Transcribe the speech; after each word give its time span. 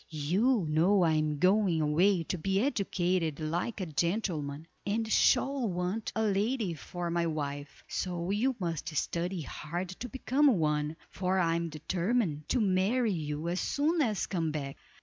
You 0.09 0.65
know 0.67 1.03
I 1.03 1.11
am 1.11 1.37
going 1.37 1.79
away 1.79 2.23
to 2.23 2.35
be 2.39 2.59
educated 2.59 3.39
like 3.39 3.79
a 3.79 3.85
gentleman, 3.85 4.65
and 4.83 5.07
shall 5.11 5.67
want 5.67 6.11
a 6.15 6.23
lady 6.23 6.73
for 6.73 7.11
my 7.11 7.27
wife; 7.27 7.83
so 7.87 8.31
you 8.31 8.55
must 8.57 8.89
study 8.95 9.41
hard 9.41 9.89
to 9.89 10.09
become 10.09 10.57
one, 10.57 10.95
for 11.11 11.37
I 11.37 11.53
am 11.55 11.69
determined 11.69 12.49
to 12.49 12.59
marry 12.59 13.13
you 13.13 13.47
as 13.47 13.59
soon 13.61 14.01
as 14.01 14.25
I 14.25 14.29
come 14.33 14.49
back. 14.51 14.77